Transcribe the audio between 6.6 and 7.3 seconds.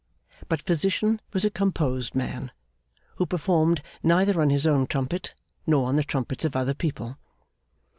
people.